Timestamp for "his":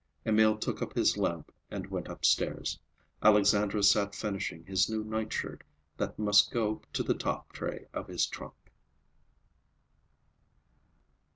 0.95-1.15, 4.65-4.89, 8.07-8.25